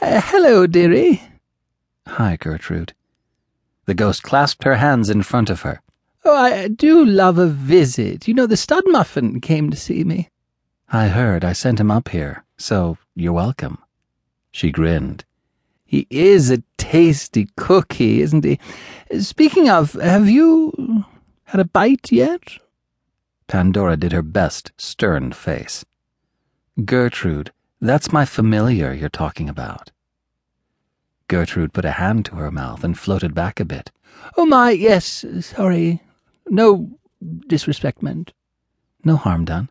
Uh, 0.00 0.20
hello, 0.20 0.66
dearie. 0.66 1.22
Hi, 2.06 2.36
Gertrude. 2.36 2.94
The 3.86 3.94
ghost 3.94 4.22
clasped 4.22 4.64
her 4.64 4.76
hands 4.76 5.10
in 5.10 5.22
front 5.22 5.50
of 5.50 5.62
her. 5.62 5.80
Oh, 6.24 6.36
I 6.36 6.68
do 6.68 7.04
love 7.04 7.38
a 7.38 7.46
visit. 7.46 8.28
You 8.28 8.34
know, 8.34 8.46
the 8.46 8.56
stud 8.56 8.84
muffin 8.86 9.40
came 9.40 9.70
to 9.70 9.76
see 9.76 10.04
me. 10.04 10.28
I 10.90 11.08
heard. 11.08 11.44
I 11.44 11.52
sent 11.52 11.80
him 11.80 11.90
up 11.90 12.08
here, 12.08 12.44
so 12.56 12.96
you're 13.14 13.32
welcome. 13.32 13.78
She 14.52 14.70
grinned. 14.70 15.24
He 15.84 16.06
is 16.10 16.50
a 16.50 16.62
tasty 16.76 17.48
cookie, 17.56 18.20
isn't 18.22 18.44
he? 18.44 18.58
Speaking 19.20 19.68
of, 19.68 19.94
have 19.94 20.28
you 20.28 21.04
had 21.44 21.60
a 21.60 21.64
bite 21.64 22.12
yet? 22.12 22.58
Pandora 23.46 23.96
did 23.96 24.12
her 24.12 24.22
best 24.22 24.72
stern 24.76 25.32
face. 25.32 25.84
Gertrude, 26.84 27.52
that's 27.80 28.12
my 28.12 28.24
familiar 28.24 28.92
you're 28.92 29.08
talking 29.08 29.48
about. 29.48 29.90
Gertrude 31.28 31.72
put 31.72 31.84
a 31.84 31.92
hand 31.92 32.24
to 32.26 32.36
her 32.36 32.50
mouth 32.50 32.82
and 32.82 32.98
floated 32.98 33.34
back 33.34 33.60
a 33.60 33.64
bit. 33.64 33.90
Oh, 34.36 34.46
my, 34.46 34.70
yes, 34.70 35.24
sorry. 35.40 36.02
No 36.48 36.90
disrespect 37.46 38.02
meant. 38.02 38.32
No 39.04 39.16
harm 39.16 39.44
done. 39.44 39.68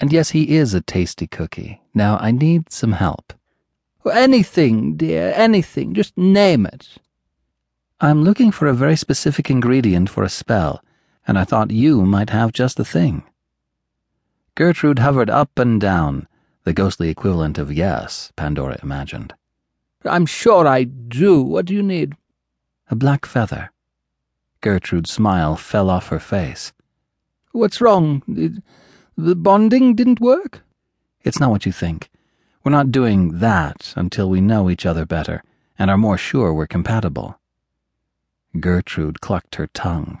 And 0.00 0.12
yes, 0.12 0.30
he 0.30 0.56
is 0.56 0.74
a 0.74 0.80
tasty 0.80 1.26
cookie. 1.26 1.80
Now, 1.94 2.18
I 2.18 2.30
need 2.30 2.72
some 2.72 2.92
help. 2.92 3.32
Anything, 4.12 4.96
dear, 4.96 5.32
anything. 5.36 5.94
Just 5.94 6.16
name 6.16 6.66
it. 6.66 6.96
I'm 8.00 8.24
looking 8.24 8.50
for 8.50 8.66
a 8.66 8.72
very 8.72 8.96
specific 8.96 9.50
ingredient 9.50 10.08
for 10.08 10.24
a 10.24 10.30
spell, 10.30 10.82
and 11.26 11.38
I 11.38 11.44
thought 11.44 11.70
you 11.70 12.06
might 12.06 12.30
have 12.30 12.52
just 12.52 12.78
the 12.78 12.84
thing. 12.84 13.24
Gertrude 14.54 15.00
hovered 15.00 15.28
up 15.28 15.58
and 15.58 15.78
down, 15.78 16.26
the 16.64 16.72
ghostly 16.72 17.08
equivalent 17.08 17.58
of 17.58 17.72
yes, 17.72 18.32
Pandora 18.36 18.78
imagined. 18.82 19.34
I'm 20.04 20.26
sure 20.26 20.66
I 20.66 20.84
do. 20.84 21.42
What 21.42 21.66
do 21.66 21.74
you 21.74 21.82
need? 21.82 22.14
A 22.90 22.96
black 22.96 23.26
feather. 23.26 23.70
Gertrude's 24.60 25.10
smile 25.10 25.56
fell 25.56 25.88
off 25.88 26.08
her 26.08 26.18
face. 26.18 26.72
What's 27.52 27.80
wrong? 27.80 28.22
The 29.16 29.36
bonding 29.36 29.94
didn't 29.94 30.20
work? 30.20 30.62
It's 31.22 31.40
not 31.40 31.50
what 31.50 31.66
you 31.66 31.72
think. 31.72 32.10
We're 32.62 32.72
not 32.72 32.92
doing 32.92 33.38
that 33.38 33.92
until 33.96 34.28
we 34.28 34.40
know 34.40 34.70
each 34.70 34.86
other 34.86 35.06
better 35.06 35.42
and 35.78 35.90
are 35.90 35.98
more 35.98 36.18
sure 36.18 36.52
we're 36.52 36.66
compatible. 36.66 37.38
Gertrude 38.58 39.20
clucked 39.20 39.54
her 39.54 39.68
tongue. 39.68 40.20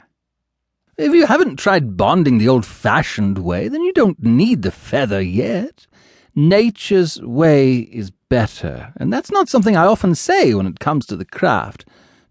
If 0.96 1.12
you 1.14 1.26
haven't 1.26 1.56
tried 1.56 1.96
bonding 1.96 2.38
the 2.38 2.48
old 2.48 2.64
fashioned 2.64 3.38
way, 3.38 3.68
then 3.68 3.82
you 3.82 3.92
don't 3.92 4.22
need 4.22 4.62
the 4.62 4.70
feather 4.70 5.20
yet. 5.20 5.86
Nature's 6.34 7.20
way 7.20 7.78
is 7.78 8.10
better, 8.28 8.92
and 8.96 9.12
that's 9.12 9.30
not 9.30 9.48
something 9.48 9.76
I 9.76 9.86
often 9.86 10.14
say 10.14 10.54
when 10.54 10.66
it 10.66 10.78
comes 10.78 11.06
to 11.06 11.16
the 11.16 11.24
craft. 11.24 11.84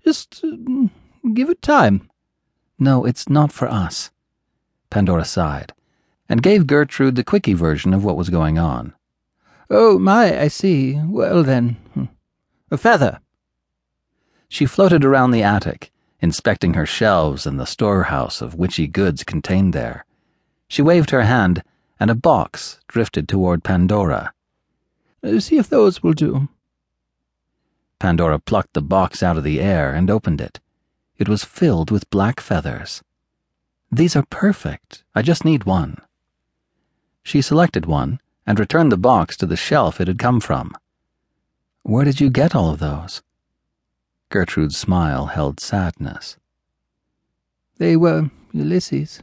Just 0.03 0.43
uh, 0.43 0.87
give 1.33 1.49
it 1.49 1.61
time. 1.61 2.09
No, 2.79 3.05
it's 3.05 3.29
not 3.29 3.51
for 3.51 3.67
us. 3.67 4.09
Pandora 4.89 5.25
sighed, 5.25 5.73
and 6.29 6.41
gave 6.41 6.65
Gertrude 6.65 7.15
the 7.15 7.23
quickie 7.23 7.53
version 7.53 7.93
of 7.93 8.03
what 8.03 8.17
was 8.17 8.29
going 8.29 8.57
on. 8.57 8.93
Oh, 9.69 9.99
my, 9.99 10.39
I 10.39 10.47
see. 10.47 10.99
Well, 11.05 11.43
then, 11.43 11.77
hmm. 11.93 12.05
a 12.71 12.77
feather. 12.77 13.19
She 14.47 14.65
floated 14.65 15.05
around 15.05 15.31
the 15.31 15.43
attic, 15.43 15.91
inspecting 16.21 16.73
her 16.73 16.85
shelves 16.85 17.45
and 17.45 17.59
the 17.59 17.65
storehouse 17.65 18.41
of 18.41 18.55
witchy 18.55 18.87
goods 18.87 19.23
contained 19.23 19.73
there. 19.73 20.05
She 20.67 20.81
waved 20.81 21.11
her 21.11 21.23
hand, 21.23 21.63
and 21.99 22.09
a 22.09 22.15
box 22.15 22.79
drifted 22.87 23.27
toward 23.27 23.63
Pandora. 23.63 24.33
Uh, 25.23 25.39
see 25.39 25.57
if 25.57 25.69
those 25.69 26.01
will 26.01 26.13
do. 26.13 26.47
Pandora 27.99 28.39
plucked 28.39 28.73
the 28.73 28.81
box 28.81 29.21
out 29.21 29.37
of 29.37 29.43
the 29.43 29.59
air 29.59 29.93
and 29.93 30.09
opened 30.09 30.39
it. 30.39 30.59
It 31.17 31.27
was 31.27 31.43
filled 31.43 31.91
with 31.91 32.09
black 32.09 32.39
feathers. 32.39 33.03
These 33.91 34.15
are 34.15 34.25
perfect. 34.29 35.03
I 35.13 35.21
just 35.21 35.43
need 35.43 35.65
one. 35.65 35.97
She 37.23 37.41
selected 37.41 37.85
one 37.85 38.21
and 38.47 38.59
returned 38.59 38.91
the 38.91 38.97
box 38.97 39.35
to 39.37 39.45
the 39.45 39.57
shelf 39.57 39.99
it 39.99 40.07
had 40.07 40.17
come 40.17 40.39
from. 40.39 40.75
Where 41.83 42.05
did 42.05 42.21
you 42.21 42.29
get 42.29 42.55
all 42.55 42.69
of 42.69 42.79
those? 42.79 43.21
Gertrude's 44.29 44.77
smile 44.77 45.27
held 45.27 45.59
sadness. 45.59 46.37
They 47.77 47.97
were 47.97 48.29
Ulysses. 48.53 49.21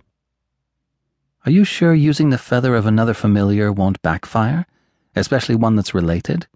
Are 1.47 1.53
you 1.53 1.63
sure 1.63 1.95
using 1.95 2.31
the 2.31 2.39
feather 2.39 2.75
of 2.75 2.87
another 2.87 3.15
familiar 3.15 3.73
won't 3.73 4.03
backfire, 4.03 4.67
especially 5.15 5.55
one 5.55 5.77
that's 5.77 5.95
related? 5.95 6.49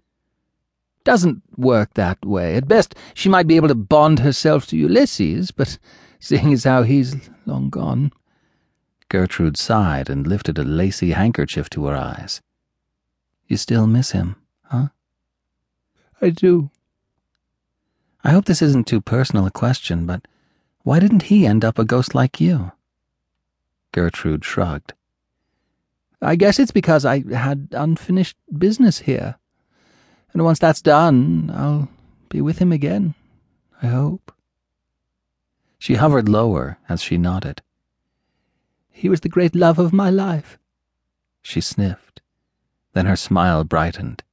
Doesn't 1.05 1.41
work 1.55 1.93
that 1.93 2.25
way. 2.25 2.57
At 2.57 2.67
best, 2.67 2.93
she 3.13 3.29
might 3.29 3.47
be 3.47 3.55
able 3.55 3.69
to 3.69 3.75
bond 3.75 4.19
herself 4.19 4.67
to 4.67 4.77
Ulysses, 4.77 5.51
but 5.51 5.79
seeing 6.19 6.51
as 6.51 6.65
how 6.65 6.83
he's 6.83 7.29
long 7.45 7.69
gone. 7.69 8.11
Gertrude 9.07 9.55
sighed 9.55 10.09
and 10.09 10.27
lifted 10.27 10.59
a 10.59 10.63
lacy 10.63 11.11
handkerchief 11.11 11.69
to 11.69 11.85
her 11.85 11.95
eyes. 11.95 12.41
You 13.47 13.55
still 13.55 13.87
miss 13.87 14.11
him, 14.11 14.35
huh? 14.63 14.89
I 16.21 16.31
do. 16.31 16.69
I 18.25 18.31
hope 18.31 18.43
this 18.43 18.61
isn't 18.61 18.87
too 18.87 18.99
personal 19.01 19.45
a 19.45 19.51
question, 19.51 20.05
but 20.05 20.27
why 20.83 20.99
didn't 20.99 21.23
he 21.23 21.45
end 21.45 21.63
up 21.63 21.79
a 21.79 21.85
ghost 21.85 22.13
like 22.13 22.41
you? 22.41 22.73
Gertrude 23.91 24.45
shrugged. 24.45 24.93
I 26.21 26.35
guess 26.35 26.59
it's 26.59 26.71
because 26.71 27.03
I 27.05 27.23
had 27.33 27.69
unfinished 27.71 28.37
business 28.57 28.99
here. 28.99 29.35
And 30.33 30.43
once 30.43 30.59
that's 30.59 30.81
done, 30.81 31.51
I'll 31.53 31.89
be 32.29 32.41
with 32.41 32.59
him 32.59 32.71
again, 32.71 33.15
I 33.81 33.87
hope. 33.87 34.31
She 35.79 35.95
hovered 35.95 36.29
lower 36.29 36.77
as 36.87 37.01
she 37.01 37.17
nodded. 37.17 37.61
He 38.91 39.09
was 39.09 39.21
the 39.21 39.29
great 39.29 39.55
love 39.55 39.79
of 39.79 39.91
my 39.91 40.09
life. 40.11 40.59
She 41.41 41.59
sniffed. 41.59 42.21
Then 42.93 43.07
her 43.07 43.15
smile 43.15 43.63
brightened. 43.63 44.23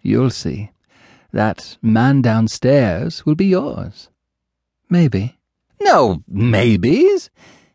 You'll 0.00 0.30
see. 0.30 0.70
That 1.32 1.76
man 1.82 2.22
downstairs 2.22 3.26
will 3.26 3.34
be 3.34 3.46
yours. 3.46 4.08
Maybe. 4.88 5.38
No 5.80 6.22
maybes. 6.26 7.28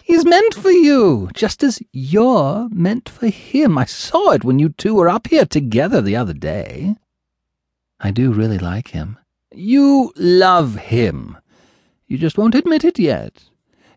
He's 0.10 0.26
meant 0.26 0.56
for 0.56 0.72
you, 0.72 1.30
just 1.36 1.62
as 1.62 1.80
you're 1.94 2.68
meant 2.72 3.08
for 3.08 3.28
him. 3.28 3.78
I 3.78 3.86
saw 3.86 4.32
it 4.32 4.44
when 4.44 4.58
you 4.58 4.70
two 4.70 4.96
were 4.96 5.08
up 5.08 5.28
here 5.28 5.46
together 5.46 6.02
the 6.02 6.16
other 6.16 6.34
day. 6.34 6.96
I 8.00 8.10
do 8.10 8.34
really 8.34 8.58
like 8.58 8.88
him. 8.88 9.20
You 9.54 10.12
love 10.16 10.78
him. 10.78 11.38
You 12.08 12.18
just 12.18 12.40
won't 12.40 12.56
admit 12.56 12.84
it 12.84 12.98
yet. 12.98 13.44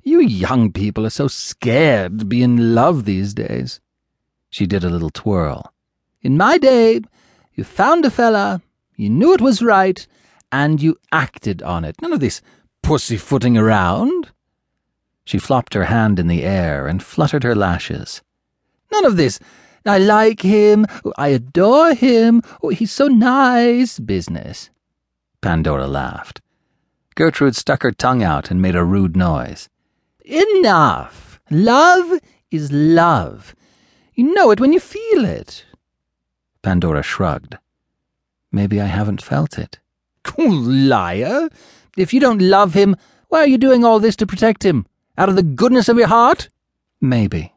You 0.03 0.21
young 0.21 0.71
people 0.71 1.07
are 1.07 1.11
so 1.11 1.29
scared 1.29 2.19
to 2.19 2.27
be 2.27 2.43
in 2.43 2.75
love 2.75 3.07
these 3.07 3.33
days. 3.33 3.81
She 4.51 4.67
did 4.67 4.85
a 4.85 4.91
little 4.91 5.09
twirl. 5.09 5.73
In 6.21 6.37
my 6.37 6.59
day, 6.59 7.01
you 7.55 7.65
found 7.65 8.05
a 8.05 8.11
fella, 8.11 8.61
you 8.97 9.09
knew 9.09 9.33
it 9.33 9.41
was 9.41 9.63
right, 9.63 10.07
and 10.53 10.83
you 10.83 10.99
acted 11.11 11.63
on 11.63 11.87
it. 11.87 11.97
None 12.03 12.13
of 12.13 12.21
this 12.21 12.43
pussyfooting 12.83 13.57
around. 13.57 14.31
She 15.25 15.39
flopped 15.39 15.75
her 15.75 15.85
hand 15.85 16.19
in 16.19 16.27
the 16.27 16.43
air 16.43 16.87
and 16.87 17.03
fluttered 17.03 17.45
her 17.45 17.55
lashes. 17.55 18.23
None 18.91 19.05
of 19.05 19.17
this, 19.17 19.39
I 19.85 19.99
like 19.99 20.43
him, 20.43 20.87
I 21.17 21.29
adore 21.29 21.95
him, 21.95 22.43
oh, 22.63 22.69
he's 22.69 22.93
so 22.93 23.09
nice 23.09 23.99
business. 23.99 24.71
Pandora 25.41 25.87
laughed. 25.87 26.41
Gertrude 27.15 27.57
stuck 27.57 27.83
her 27.83 27.93
tongue 27.93 28.23
out 28.23 28.51
and 28.51 28.63
made 28.63 28.77
a 28.77 28.85
rude 28.85 29.17
noise. 29.17 29.69
Enough! 30.25 31.41
Love 31.51 32.21
is 32.51 32.71
love. 32.71 33.55
You 34.15 34.33
know 34.35 34.51
it 34.51 34.61
when 34.61 34.73
you 34.73 34.81
feel 34.81 35.25
it. 35.25 35.65
Pandora 36.63 37.03
shrugged. 37.03 37.59
Maybe 38.53 38.81
I 38.81 38.87
haven't 38.87 39.23
felt 39.23 39.59
it. 39.59 39.81
Liar! 40.39 41.49
If 41.97 42.15
you 42.15 42.21
don't 42.21 42.41
love 42.41 42.75
him, 42.75 42.97
why 43.29 43.41
are 43.41 43.49
you 43.49 43.59
doing 43.59 43.85
all 43.85 43.99
this 43.99 44.17
to 44.17 44.27
protect 44.27 44.65
him? 44.65 44.87
Out 45.19 45.29
of 45.29 45.37
the 45.37 45.43
goodness 45.43 45.89
of 45.89 45.99
your 45.99 46.09
heart? 46.09 46.49
Maybe. 47.01 47.53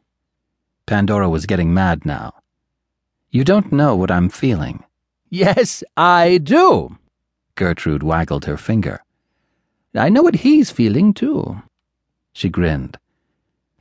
Pandora 0.84 1.28
was 1.28 1.46
getting 1.46 1.72
mad 1.72 2.04
now. 2.04 2.34
You 3.30 3.44
don't 3.44 3.72
know 3.72 3.96
what 3.96 4.10
I'm 4.10 4.28
feeling. 4.28 4.84
Yes, 5.30 5.82
I 5.96 6.38
do. 6.38 6.98
Gertrude 7.54 8.02
waggled 8.02 8.44
her 8.44 8.56
finger. 8.56 9.02
I 9.94 10.10
know 10.10 10.22
what 10.22 10.36
he's 10.36 10.70
feeling, 10.70 11.14
too. 11.14 11.62
She 12.34 12.50
grinned. 12.50 12.98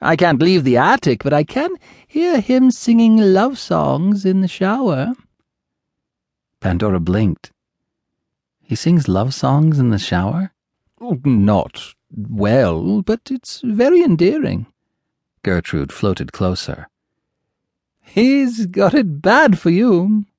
I 0.02 0.16
can't 0.16 0.42
leave 0.42 0.64
the 0.64 0.78
attic, 0.78 1.24
but 1.24 1.34
I 1.34 1.44
can 1.44 1.72
hear 2.08 2.40
him 2.40 2.72
singing 2.72 3.18
love 3.18 3.60
songs 3.60 4.26
in 4.26 4.40
the 4.40 4.48
shower. 4.48 5.14
Pandora 6.62 7.02
blinked. 7.02 7.52
He 8.64 8.76
sings 8.76 9.10
love 9.10 9.34
songs 9.34 9.80
in 9.80 9.90
the 9.90 10.00
shower? 10.00 10.54
Not 11.02 11.95
well, 12.12 13.02
but 13.02 13.22
it's 13.32 13.62
very 13.64 14.04
endearing. 14.04 14.68
Gertrude 15.44 15.92
floated 15.92 16.32
closer. 16.32 16.88
He's 18.02 18.66
got 18.68 18.94
it 18.94 19.22
bad 19.22 19.60
for 19.60 19.70
you. 19.70 20.26